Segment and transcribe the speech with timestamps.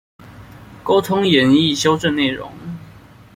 [0.83, 2.51] 溝通研議修正內容